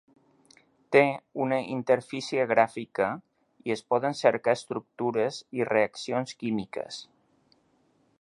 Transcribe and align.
Té 0.95 1.01
una 1.43 1.59
interfície 1.73 2.45
gràfica, 2.51 3.09
i 3.69 3.75
es 3.75 3.85
poden 3.93 4.17
cercar 4.23 4.55
estructures 4.61 5.41
i 5.61 5.69
reaccions 5.73 6.37
químiques. 6.41 6.99